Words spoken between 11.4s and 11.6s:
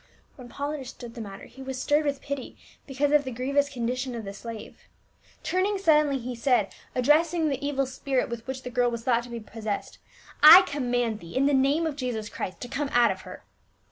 the